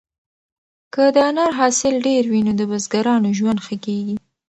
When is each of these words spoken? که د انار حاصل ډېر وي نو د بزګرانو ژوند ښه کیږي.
که 0.93 1.03
د 1.15 1.17
انار 1.29 1.51
حاصل 1.59 1.93
ډېر 2.07 2.23
وي 2.31 2.41
نو 2.47 2.53
د 2.59 2.61
بزګرانو 2.71 3.29
ژوند 3.39 3.59
ښه 3.65 3.75
کیږي. 3.85 4.15